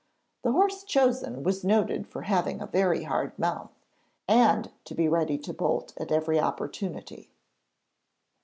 [0.41, 3.69] The horse chosen was noted for having a very hard mouth,
[4.27, 7.29] and to be ready to bolt at every opportunity.